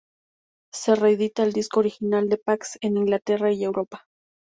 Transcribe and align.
Se 0.73 0.95
reedita 0.95 1.43
el 1.43 1.53
disco 1.53 1.79
original 1.81 2.27
de 2.27 2.39
Pax 2.39 2.79
en 2.81 2.97
Inglaterra 2.97 3.51
y 3.53 3.63
Europa. 3.63 4.07